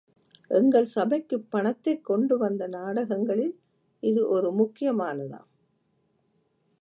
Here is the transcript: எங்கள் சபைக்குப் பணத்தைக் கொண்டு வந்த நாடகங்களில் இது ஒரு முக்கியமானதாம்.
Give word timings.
எங்கள் 0.51 0.85
சபைக்குப் 0.85 1.51
பணத்தைக் 1.51 2.05
கொண்டு 2.05 2.37
வந்த 2.37 2.67
நாடகங்களில் 2.67 3.53
இது 4.03 4.27
ஒரு 4.27 4.51
முக்கியமானதாம். 4.51 5.47